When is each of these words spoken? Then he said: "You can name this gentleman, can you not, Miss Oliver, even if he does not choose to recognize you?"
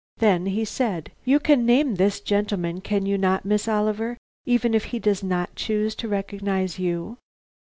Then 0.17 0.47
he 0.47 0.65
said: 0.65 1.11
"You 1.25 1.39
can 1.39 1.63
name 1.63 1.93
this 1.93 2.21
gentleman, 2.21 2.81
can 2.81 3.05
you 3.05 3.19
not, 3.19 3.45
Miss 3.45 3.67
Oliver, 3.67 4.17
even 4.47 4.73
if 4.73 4.85
he 4.85 4.97
does 4.97 5.21
not 5.21 5.55
choose 5.55 5.93
to 5.93 6.07
recognize 6.07 6.79
you?" 6.79 7.17